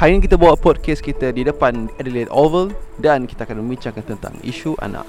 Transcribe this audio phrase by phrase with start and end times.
[0.00, 4.32] Hari ini kita bawa podcast kita di depan Adelaide Oval Dan kita akan membincangkan tentang
[4.40, 5.04] isu anak.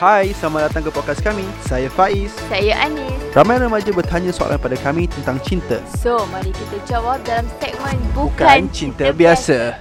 [0.00, 1.44] Hai, selamat datang ke podcast kami.
[1.68, 2.32] Saya Faiz.
[2.48, 3.12] Saya Anis.
[3.36, 5.84] Ramai remaja bertanya soalan pada kami tentang cinta.
[5.92, 9.76] So, mari kita jawab dalam segmen Bukan, Bukan cinta biasa.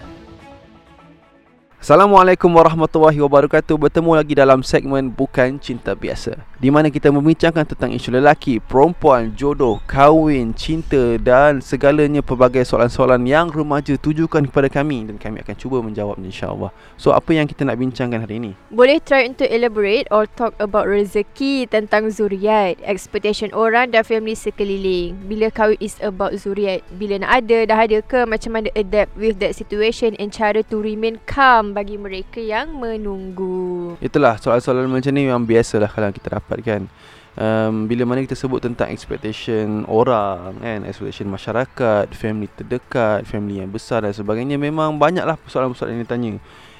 [1.79, 3.79] Assalamualaikum warahmatullahi wabarakatuh.
[3.79, 9.33] Bertemu lagi dalam segmen Bukan Cinta Biasa Di mana kita membincangkan tentang isu lelaki, perempuan,
[9.37, 15.55] jodoh, kahwin, cinta Dan segalanya pelbagai soalan-soalan yang remaja tujukan kepada kami Dan kami akan
[15.55, 18.51] cuba menjawabnya insyaAllah So apa yang kita nak bincangkan hari ini?
[18.73, 25.13] Boleh try untuk elaborate or talk about rezeki tentang zuriat, expectation orang dan family sekeliling.
[25.29, 26.81] Bila kahwin is about zuriat.
[26.97, 30.81] Bila nak ada, dah ada ke macam mana adapt with that situation and cara to
[30.81, 33.93] remain calm bagi mereka yang menunggu.
[34.01, 36.87] Itulah soalan-soalan macam ni memang biasalah kalau kita dapatkan
[37.35, 40.79] um, Bila mana kita sebut tentang expectation orang kan?
[40.87, 46.33] Expectation masyarakat, family terdekat, family yang besar dan sebagainya Memang banyaklah persoalan-persoalan yang ditanya.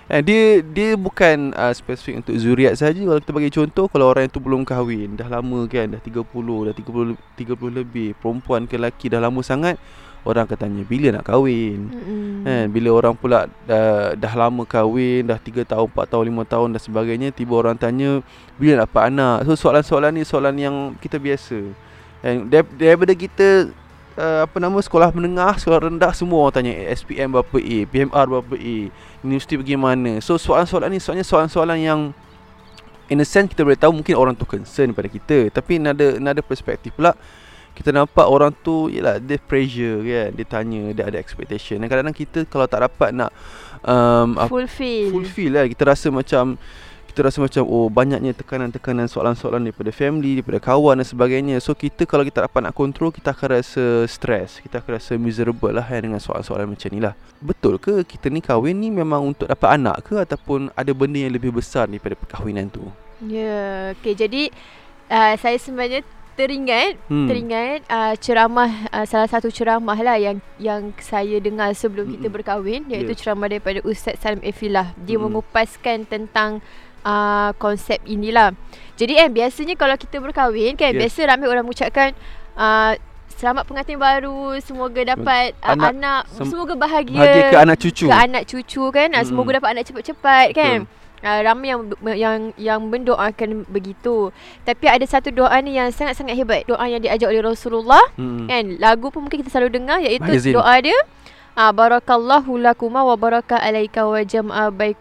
[0.08, 2.96] Eh, dia dia bukan uh, spesifik untuk zuriat saja.
[2.96, 6.24] Kalau kita bagi contoh kalau orang itu belum kahwin, dah lama kan, dah 30,
[6.72, 9.76] dah 30 30 lebih, perempuan ke lelaki dah lama sangat,
[10.28, 11.88] orang akan tanya bila nak kahwin.
[11.88, 12.44] Mm-mm.
[12.44, 16.68] Kan bila orang pula dah, dah lama kahwin, dah 3 tahun, 4 tahun, 5 tahun
[16.76, 18.20] dan sebagainya, tiba orang tanya
[18.60, 19.38] bila nak dapat anak.
[19.48, 21.60] So soalan-soalan ni soalan yang kita biasa.
[22.20, 23.72] Dan dar- daripada kita
[24.20, 28.26] uh, apa nama sekolah menengah, sekolah rendah semua orang tanya eh, SPM berapa A, PMR
[28.28, 28.78] berapa A,
[29.24, 30.20] universiti pergi mana.
[30.20, 32.02] So soalan-soalan ni soalnya soalan-soalan yang
[33.08, 36.44] in a sense kita boleh tahu mungkin orang tu concern pada kita tapi another another
[36.44, 37.16] perspektif pula
[37.78, 42.18] kita nampak orang tu yalah dia pressure kan dia tanya dia ada expectation dan kadang-kadang
[42.18, 43.30] kita kalau tak dapat nak
[43.86, 45.14] um, Fulfill.
[45.14, 46.58] fulfill lah kita rasa macam
[47.08, 52.06] kita rasa macam oh banyaknya tekanan-tekanan soalan-soalan daripada family daripada kawan dan sebagainya so kita
[52.06, 55.86] kalau kita tak dapat nak control kita akan rasa stress kita akan rasa miserable lah
[55.86, 59.78] kan dengan soalan-soalan macam ni lah betul ke kita ni kahwin ni memang untuk dapat
[59.78, 62.86] anak ke ataupun ada benda yang lebih besar daripada perkahwinan tu
[63.26, 63.78] Ya, yeah.
[63.98, 64.14] okay.
[64.14, 64.54] Jadi
[65.10, 66.06] uh, saya sebenarnya
[66.38, 67.26] teringat Hmm.
[67.26, 72.36] teringat uh, ceramah uh, salah satu ceramah lah yang yang saya dengar sebelum kita Mm-mm.
[72.38, 73.20] berkahwin iaitu Yeah.
[73.20, 74.94] ceramah daripada Ustaz Salim Efillah.
[74.96, 75.34] Dia Mm-mm.
[75.42, 76.62] mengupaskan tentang
[77.02, 78.54] uh, konsep inilah.
[78.96, 81.10] Jadi kan biasanya kalau kita berkahwin kan Yes.
[81.10, 82.14] biasa ramai orang mengucapkan
[82.54, 82.94] uh,
[83.34, 88.06] selamat pengantin baru, semoga dapat uh, Anak- anak, sem- semoga bahagia bahagia ke anak cucu
[88.06, 89.10] ke anak cucu kan.
[89.10, 89.18] Mm-mm.
[89.18, 89.26] Mm-mm.
[89.26, 90.78] Semoga dapat anak cepat-cepat kan.
[90.86, 91.06] Betul.
[91.28, 91.82] Uh, ramai yang
[92.16, 94.32] yang yang mendoakan begitu.
[94.64, 96.64] Tapi ada satu doa ni yang sangat-sangat hebat.
[96.64, 98.48] Doa yang diajar oleh Rasulullah hmm.
[98.48, 98.66] kan.
[98.80, 100.56] Lagu pun mungkin kita selalu dengar iaitu Magazine.
[100.56, 101.00] doa dia
[101.60, 104.96] uh, barakallahu lakuma wa baraka alaika wa jam'a baik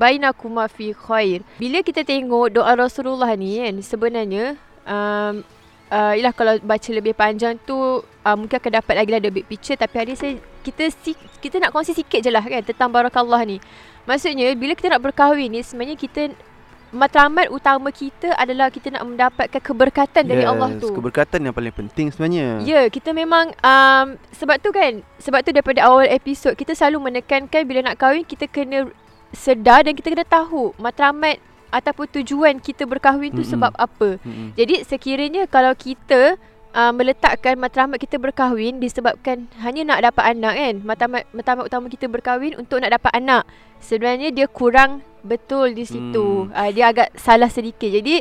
[0.00, 1.44] bainakuma fi khair.
[1.60, 4.56] Bila kita tengok doa Rasulullah ni kan sebenarnya
[4.88, 5.44] um,
[5.90, 9.46] uh, ialah kalau baca lebih panjang tu uh, mungkin akan dapat lagi lah the big
[9.46, 13.46] picture tapi hari saya kita si, kita nak kongsi sikit je lah kan tentang barakallah
[13.46, 13.62] ni.
[14.02, 16.34] Maksudnya bila kita nak berkahwin ni sebenarnya kita
[16.94, 20.94] matlamat utama kita adalah kita nak mendapatkan keberkatan dari Allah tu.
[20.94, 25.82] keberkatan yang paling penting sebenarnya Ya, kita memang um, sebab tu kan, sebab tu daripada
[25.82, 28.86] awal episod kita selalu menekankan bila nak kahwin kita kena
[29.34, 31.42] sedar dan kita kena tahu matlamat
[31.74, 33.52] ataupun tujuan kita berkahwin tu Mm-mm.
[33.52, 34.22] sebab apa.
[34.22, 34.54] Mm-mm.
[34.54, 36.38] Jadi sekiranya kalau kita
[36.76, 42.06] uh, meletakkan matlamat kita berkahwin disebabkan hanya nak dapat anak kan, matlamat matlamat utama kita
[42.06, 43.42] berkahwin untuk nak dapat anak.
[43.80, 46.46] Sebenarnya dia kurang betul di situ.
[46.46, 46.52] Hmm.
[46.52, 47.88] Uh, dia agak salah sedikit.
[47.88, 48.20] Jadi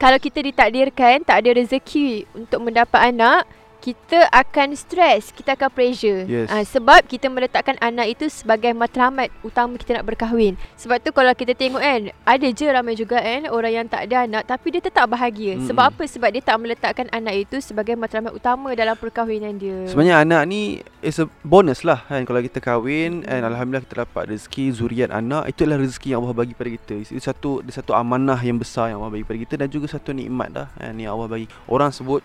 [0.00, 3.46] kalau kita ditakdirkan tak ada rezeki untuk mendapat anak,
[3.82, 6.22] kita akan stres, kita akan pressure.
[6.30, 6.46] Yes.
[6.46, 10.54] Ah, sebab kita meletakkan anak itu sebagai matlamat utama kita nak berkahwin.
[10.78, 14.22] Sebab tu kalau kita tengok kan, ada je ramai juga kan orang yang tak ada
[14.22, 15.58] anak tapi dia tetap bahagia.
[15.58, 15.66] Mm-mm.
[15.66, 16.02] Sebab apa?
[16.06, 19.90] Sebab dia tak meletakkan anak itu sebagai matlamat utama dalam perkahwinan dia.
[19.90, 24.30] Sebenarnya anak ni is a bonus lah kan kalau kita kahwin and alhamdulillah kita dapat
[24.30, 26.94] rezeki zuriat anak itu adalah rezeki yang Allah bagi pada kita.
[27.02, 30.54] Itu satu satu amanah yang besar yang Allah bagi pada kita dan juga satu nikmat
[30.54, 31.50] dah kan, yang Allah bagi.
[31.66, 32.22] Orang sebut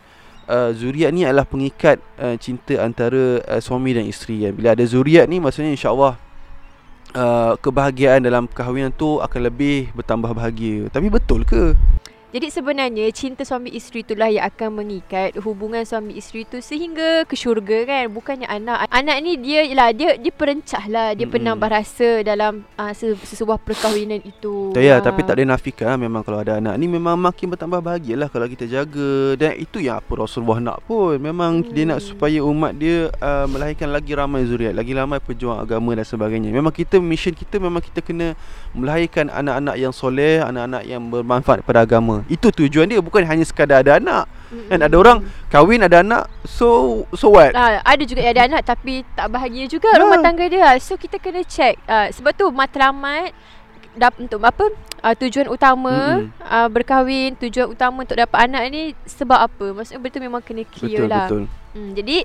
[0.48, 4.54] uh, zuriat ni adalah pengikat uh, cinta antara uh, suami dan isteri kan.
[4.56, 6.18] Bila ada zuriat ni maksudnya insya-Allah
[7.14, 10.88] uh, kebahagiaan dalam perkahwinan tu akan lebih bertambah bahagia.
[10.90, 11.76] Tapi betul ke?
[12.36, 17.40] Jadi sebenarnya cinta suami isteri itulah yang akan mengikat hubungan suami isteri itu sehingga ke
[17.40, 18.12] syurga kan.
[18.12, 18.92] Bukannya anak.
[18.92, 21.16] Anak ni dia lah dia dia perencah lah.
[21.16, 21.40] Dia Mm-mm.
[21.40, 24.76] penambah rasa dalam uh, sesebuah perkahwinan itu.
[24.76, 25.04] Ya, Ah.
[25.04, 28.50] tapi tak boleh nafikan memang kalau ada anak ni memang makin bertambah bahagia lah kalau
[28.50, 31.70] kita jaga dan itu yang apa Rasulullah nak pun memang hmm.
[31.70, 36.08] dia nak supaya umat dia uh, melahirkan lagi ramai zuriat lagi ramai pejuang agama dan
[36.08, 38.34] sebagainya memang kita mission kita memang kita kena
[38.74, 43.86] melahirkan anak-anak yang soleh anak-anak yang bermanfaat pada agama itu tujuan dia bukan hanya sekadar
[43.86, 47.52] ada anak Kan ada orang kahwin ada anak so so what?
[47.52, 50.00] Ha, ada juga yang ada anak tapi tak bahagia juga Ya.
[50.00, 50.72] rumah tangga dia.
[50.80, 51.76] So kita kena check.
[51.84, 53.36] Uh, sebab tu matlamat
[54.00, 54.72] dap, untuk apa?
[55.04, 56.32] Uh, tujuan utama Mm-mm.
[56.48, 59.66] uh, berkahwin, tujuan utama untuk dapat anak ni sebab apa?
[59.76, 61.28] Maksudnya betul memang kena clear betul lah.
[61.28, 61.44] betul.
[61.76, 62.18] Hmm, jadi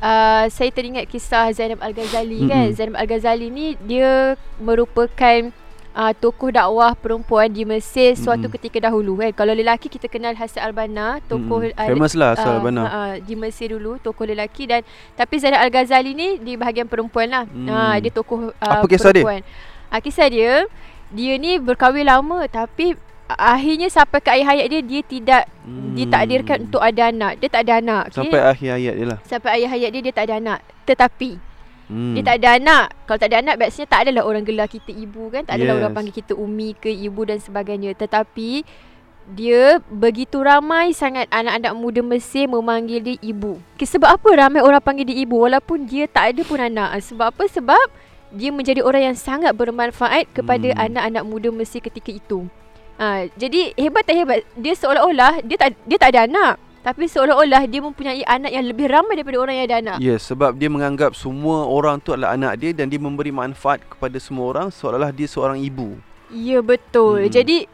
[0.00, 2.52] uh, saya teringat kisah Zainab Al-Ghazali Mm-mm.
[2.56, 2.66] kan.
[2.72, 5.52] Zainab Al-Ghazali ni dia merupakan
[5.96, 8.54] uh, tokoh dakwah perempuan di Mesir suatu Mm-mm.
[8.54, 9.32] ketika dahulu kan.
[9.32, 12.84] Kalau lelaki kita kenal Hasan Al-Banna, tokoh uh, famous lah asal Ah, benar.
[12.84, 17.26] ah, ah, di Mesir dulu tokoh lelaki dan tapi Zainab Al-Ghazali ni di bahagian perempuan
[17.26, 17.44] lah.
[17.46, 17.66] Hmm.
[17.66, 19.24] Ha, dia tokoh uh, Apa kisah dia?
[19.24, 19.40] perempuan.
[19.86, 20.68] Ah kisah dia
[21.08, 25.98] dia ni berkahwin lama tapi akhirnya sampai ke akhir hayat dia dia tidak Hmm.
[25.98, 27.42] ditakdirkan untuk ada anak.
[27.42, 28.02] Dia tak ada anak.
[28.06, 28.14] okay?
[28.22, 29.18] sampai akhir hayat dia lah.
[29.26, 30.58] sampai akhir hayat dia dia tak ada anak.
[30.86, 31.30] Tetapi
[31.86, 32.18] Hmm.
[32.18, 32.86] dia tak ada anak.
[33.06, 35.46] Kalau tak ada anak biasanya tak adalah orang gelar kita ibu kan.
[35.46, 35.80] Tak adalah Yes.
[35.82, 37.94] orang panggil kita umi ke ibu dan sebagainya.
[37.94, 38.66] Tetapi
[39.26, 43.58] dia begitu ramai sangat anak-anak muda Mesir memanggil dia ibu.
[43.78, 46.94] Sebab apa ramai orang panggil dia ibu walaupun dia tak ada pun anak?
[47.02, 47.42] Sebab apa?
[47.50, 47.86] Sebab
[48.34, 50.82] dia menjadi orang yang sangat bermanfaat kepada Hmm.
[50.90, 52.50] anak-anak muda Mesir ketika itu.
[52.96, 54.40] Ha, jadi hebat tak hebat?
[54.56, 56.54] Dia seolah-olah dia tak dia tak ada anak.
[56.86, 59.96] Tapi seolah-olah dia mempunyai anak yang lebih ramai daripada orang yang ada anak.
[59.98, 64.14] Yes, sebab dia menganggap semua orang tu adalah anak dia dan dia memberi manfaat kepada
[64.22, 65.98] semua orang seolah-olah dia seorang ibu.
[66.30, 67.26] Ya betul.
[67.26, 67.34] Hmm.
[67.34, 67.66] Jadi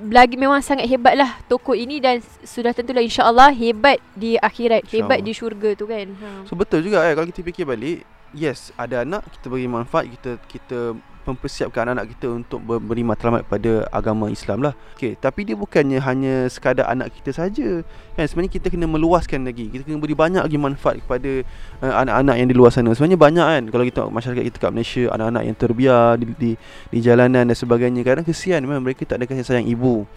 [0.00, 5.36] lagi memang sangat hebatlah tokoh ini dan sudah tentulah insya-Allah hebat di akhirat, hebat di
[5.36, 6.08] syurga tu kan.
[6.08, 6.48] Ha.
[6.48, 8.00] So betul juga eh kalau kita fikir balik,
[8.34, 10.96] yes, ada anak kita beri manfaat, kita kita
[11.28, 14.72] mempersiapkan anak-anak kita untuk memberi matlamat pada agama Islam lah.
[14.96, 17.84] Okey, tapi dia bukannya hanya sekadar anak kita saja.
[18.16, 19.68] Kan sebenarnya kita kena meluaskan lagi.
[19.68, 21.44] Kita kena beri banyak lagi manfaat kepada
[21.84, 22.96] uh, anak-anak yang di luar sana.
[22.96, 26.50] Sebenarnya banyak kan kalau kita masyarakat kita kat Malaysia, anak-anak yang terbiar di di,
[26.88, 28.00] di jalanan dan sebagainya.
[28.00, 30.08] Kadang kesian memang mereka tak ada kasih sayang ibu.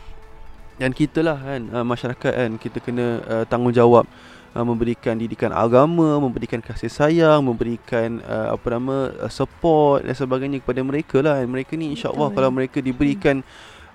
[0.80, 4.08] Dan kita lah kan uh, masyarakat kan kita kena uh, tanggungjawab
[4.56, 10.60] uh, memberikan didikan agama, memberikan kasih sayang, memberikan uh, apa nama uh, support dan sebagainya
[10.60, 11.40] kepada mereka lah.
[11.40, 13.44] Dan mereka ni insya-Allah kalau mereka diberikan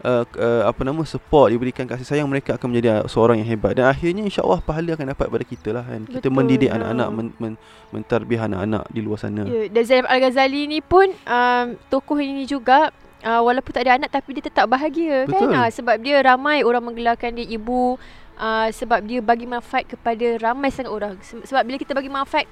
[0.05, 3.77] uh, uh, apa nama support, diberikan kasih sayang, mereka akan menjadi uh, seorang yang hebat.
[3.77, 6.01] Dan akhirnya insya-Allah pahala akan dapat pada kita lah kan.
[6.09, 6.81] Kita Betul, mendidik ya.
[6.81, 7.53] anak-anak men, men,
[7.93, 9.43] mentarbiah anak-anak di luar sana.
[9.45, 12.91] Ya, dan Zainab Al-Ghazali ni pun um, tokoh ini juga
[13.27, 15.51] uh, walaupun tak ada anak tapi dia tetap bahagia Betul.
[15.51, 15.67] kan.
[15.67, 17.99] Ha, sebab dia ramai orang menggelarkan dia ibu
[18.37, 21.13] uh, sebab dia bagi manfaat kepada ramai sangat orang.
[21.21, 22.47] Se- sebab bila kita bagi manfaat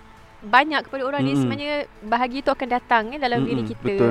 [0.44, 1.40] banyak kepada orang ni Mm-mm.
[1.40, 3.96] sebenarnya bahagia tu akan datang kan dalam diri Mm-mm, kita.
[3.96, 4.10] betul.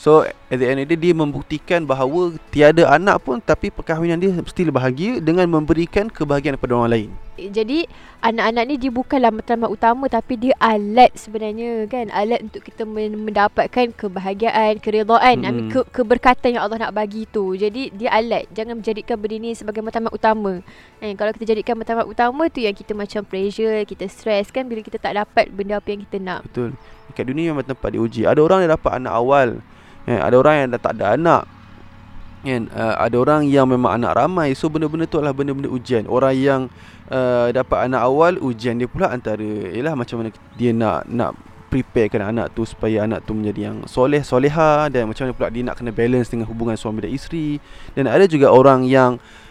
[0.00, 4.16] So at the end of the day dia membuktikan bahawa tiada anak pun tapi perkahwinan
[4.16, 7.10] dia still bahagia dengan memberikan kebahagiaan kepada orang lain.
[7.34, 7.84] Jadi
[8.22, 13.26] anak-anak ni dia bukanlah matlamat utama tapi dia alat sebenarnya kan alat untuk kita men-
[13.26, 15.42] mendapatkan kebahagiaan, keredaan, mm.
[15.42, 15.70] Mean, Mm-mm.
[15.74, 17.58] ke keberkatan yang Allah nak bagi tu.
[17.58, 20.62] Jadi dia alat, jangan menjadikan benda ni sebagai matlamat utama.
[21.02, 24.80] Eh kalau kita jadikan matlamat utama tu yang kita macam pressure, kita stress kan bila
[24.80, 26.46] kita tak dapat benda apa yang kita nak.
[26.46, 26.78] Betul.
[27.10, 28.24] Dekat dunia memang tempat diuji.
[28.24, 29.48] Ada orang yang dapat anak awal.
[30.06, 30.18] Kan?
[30.22, 31.42] Ada orang yang dah tak ada anak.
[32.44, 32.68] Kan?
[32.70, 34.52] Uh, ada orang yang memang anak ramai.
[34.52, 36.04] So benda-benda tu adalah benda-benda ujian.
[36.04, 36.60] Orang yang
[37.08, 40.30] uh, dapat anak awal, ujian dia pula antara ialah macam mana
[40.60, 41.32] dia nak nak
[41.74, 45.66] preparekan anak tu supaya anak tu menjadi yang soleh soleha dan macam mana pula dia
[45.66, 47.58] nak kena balance dengan hubungan suami dan isteri
[47.98, 49.43] dan ada juga orang yang uh,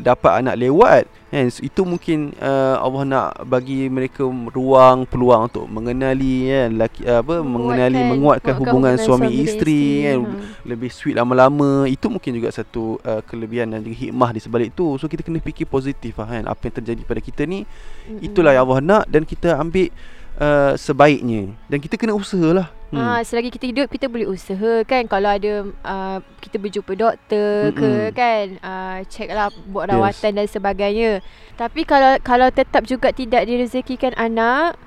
[0.00, 1.44] dapat anak lewat kan?
[1.60, 6.68] Itu mungkin uh, Allah nak bagi mereka ruang peluang untuk mengenali kan?
[6.80, 10.18] Laki apa mengenali menguatkan hubungan, suami, isteri kan?
[10.24, 10.64] Ha.
[10.64, 11.84] lebih sweet lama-lama.
[11.84, 14.96] Itu mungkin juga satu uh, kelebihan dan juga hikmah di sebalik tu.
[14.96, 16.44] So kita kena fikir positif lah kan?
[16.48, 18.24] Apa yang terjadi pada kita ni Mm-mm.
[18.24, 19.92] itulah yang Allah nak dan kita ambil
[20.40, 21.52] uh, sebaiknya.
[21.68, 23.18] Dan kita kena usahalah Hmm.
[23.18, 27.90] Ah, selagi kita hidup kita boleh usaha kan kalau ada uh, kita berjumpa doktor ke
[27.90, 28.14] Mm-mm.
[28.14, 29.98] kan uh, check lah buat Yes.
[29.98, 31.10] rawatan dan sebagainya.
[31.58, 34.78] Tapi kalau kalau tetap juga tidak direzekikan anak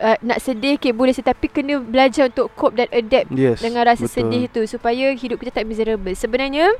[0.00, 4.08] uh, nak sedih ke boleh tetapi kena belajar untuk cope dan adapt yes dengan rasa
[4.08, 4.16] betul.
[4.16, 6.16] sedih tu supaya hidup kita tak miserable.
[6.16, 6.72] Sebenarnya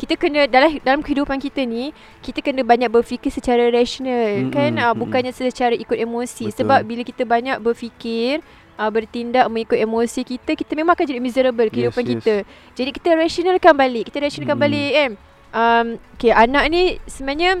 [0.00, 1.92] kita kena dalam dalam kehidupan kita ni
[2.24, 6.56] kita kena banyak berfikir secara rasional Mm-mm, kan uh, bukannya secara ikut emosi Betul.
[6.64, 8.40] sebab bila kita banyak berfikir
[8.78, 12.10] uh, bertindak mengikut emosi kita kita memang akan jadi miserable kehidupan yes.
[12.18, 12.34] kita.
[12.76, 14.04] Jadi kita rasionalkan balik.
[14.08, 14.66] Kita rasionalkan Mm-mm.
[14.68, 15.12] balik kan.
[15.52, 15.86] Um
[16.16, 17.60] okay, anak ni sebenarnya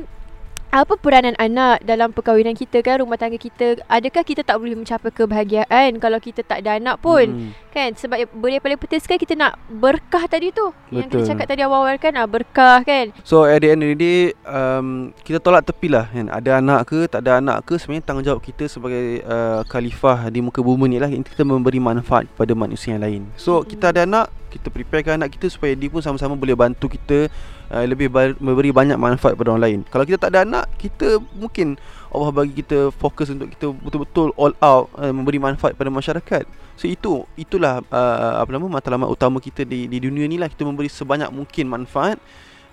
[0.72, 5.12] apa peranan anak dalam perkahwinan kita kan rumah tangga kita adakah kita tak boleh mencapai
[5.12, 7.52] kebahagiaan kalau kita tak ada anak pun Hmm.
[7.72, 11.28] kan sebab benda yang paling penting sekali kita nak berkah tadi tu yang Betul.
[11.28, 14.20] kita cakap tadi awal-awal kan ah, berkah kan So at the end of the day
[14.44, 16.28] um, Kita tolak tepi lah kan?
[16.28, 20.60] Ada anak ke Tak ada anak ke Sebenarnya tanggungjawab kita Sebagai uh, khalifah Di muka
[20.60, 23.68] bumi ni lah Kita memberi manfaat Kepada manusia yang lain So Mm-mm.
[23.72, 27.28] kita ada anak Kita preparekan anak kita Supaya dia pun sama-sama boleh bantu kita
[27.72, 29.80] uh, lebih ba- memberi banyak manfaat kepada orang lain.
[29.88, 31.80] Kalau kita tak ada anak, kita mungkin
[32.12, 36.44] Allah bagi kita fokus untuk kita betul-betul all out uh, memberi manfaat pada masyarakat.
[36.76, 40.68] So itu itulah uh, apa nama matlamat utama kita di di dunia ni lah kita
[40.68, 42.20] memberi sebanyak mungkin manfaat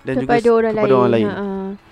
[0.04, 1.00] dan kepada juga orang kepada lain.
[1.00, 1.28] orang lain.
[1.28, 1.44] Ha.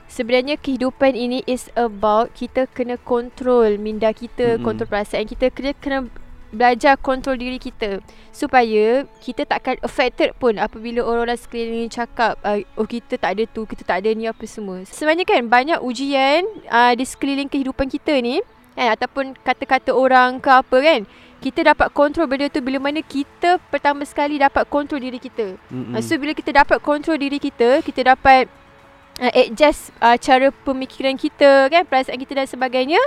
[0.08, 4.64] Sebenarnya kehidupan ini is about kita kena kontrol minda kita, Mm-mm.
[4.64, 6.08] kontrol perasaan kita, kena kena
[6.48, 8.00] belajar kontrol diri kita
[8.32, 13.68] supaya kita takkan affected pun apabila orang-orang sekeliling cakap uh, oh kita tak ada tu,
[13.68, 14.80] kita tak ada ni apa semua.
[14.88, 18.40] Sebenarnya kan banyak ujian uh, di sekeliling kehidupan kita ni
[18.78, 21.00] kan ataupun kata-kata orang ke apa kan.
[21.38, 25.54] Kita dapat kontrol benda tu bila mana kita pertama sekali dapat kontrol diri kita.
[25.70, 25.94] Mm-mm.
[25.94, 26.02] Hmm.
[26.02, 28.50] So bila kita dapat kontrol diri kita, kita dapat
[29.22, 32.98] uh, adjust uh, cara pemikiran kita kan, perasaan kita dan sebagainya.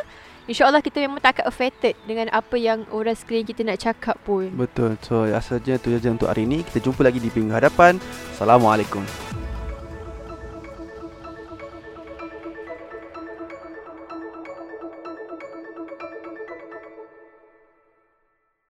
[0.52, 4.52] InsyaAllah kita memang tak akan affected dengan apa yang orang sekeliling kita nak cakap pun.
[4.52, 5.00] Betul.
[5.00, 6.68] So, saja tu saja untuk hari ini.
[6.68, 7.96] Kita jumpa lagi di minggu hadapan.
[8.36, 9.08] Assalamualaikum.